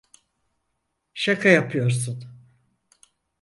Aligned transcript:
Şaka 1.13 1.49
yapıyorsun. 1.49 2.25